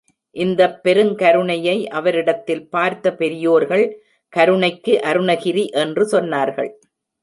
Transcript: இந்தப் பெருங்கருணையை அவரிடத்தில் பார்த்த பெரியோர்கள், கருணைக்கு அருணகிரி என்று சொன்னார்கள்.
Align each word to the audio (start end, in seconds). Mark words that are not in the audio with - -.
இந்தப் 0.35 0.79
பெருங்கருணையை 0.83 1.85
அவரிடத்தில் 1.85 2.69
பார்த்த 2.69 3.13
பெரியோர்கள், 3.13 3.85
கருணைக்கு 4.29 4.99
அருணகிரி 5.03 5.65
என்று 5.69 6.05
சொன்னார்கள். 6.11 6.71